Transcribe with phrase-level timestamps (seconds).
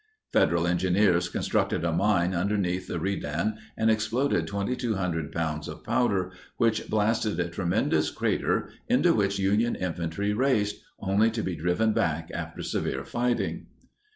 [0.33, 6.89] Federal engineers constructed a mine underneath the redan and exploded 2,200 pounds of powder, which
[6.89, 12.63] blasted a tremendous crater into which Union infantry raced, only to be driven back after
[12.63, 13.67] severe fighting.